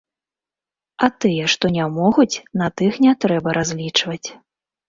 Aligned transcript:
А 1.07 1.09
тыя, 1.25 1.43
што 1.55 1.65
не 1.77 1.85
могуць, 1.99 2.41
на 2.63 2.71
тых 2.81 2.99
не 3.07 3.13
трэба 3.27 3.49
разлічваць. 3.59 4.25